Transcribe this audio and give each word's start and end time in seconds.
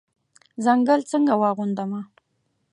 ځنګل 0.65 0.99
څنګه 1.11 1.33
واغوندمه 1.41 2.01